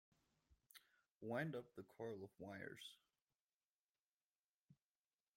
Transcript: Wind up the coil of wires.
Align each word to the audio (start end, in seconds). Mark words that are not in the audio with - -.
Wind 1.21 1.55
up 1.55 1.75
the 1.75 1.83
coil 1.83 2.23
of 2.23 2.31
wires. 2.39 2.97